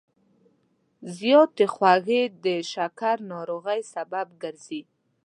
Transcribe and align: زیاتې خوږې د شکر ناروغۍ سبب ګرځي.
زیاتې 1.17 1.65
خوږې 1.73 2.21
د 2.43 2.45
شکر 2.71 3.15
ناروغۍ 3.31 3.81
سبب 3.93 4.27
ګرځي. 4.41 4.81